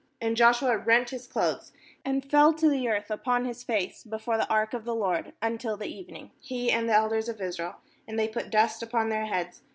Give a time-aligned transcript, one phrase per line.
[0.19, 4.49] 6And Joshua rent his clothes, and fell to the earth upon his face before the
[4.49, 7.75] ark of the LORD until the evening, he and the elders of Israel;
[8.07, 9.61] and they put dust #upon their heads.